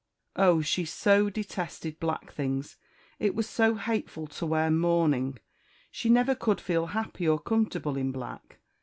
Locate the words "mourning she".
4.71-6.09